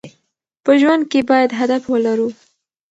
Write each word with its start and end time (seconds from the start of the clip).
په 0.63 0.71
ژوند 0.81 1.03
کې 1.11 1.19
باید 1.29 1.57
هدف 1.59 1.83
ولرو. 1.87 2.29